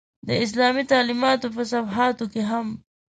[0.27, 2.67] د اسلامي تعلمیاتو په صفحاتو کې هم.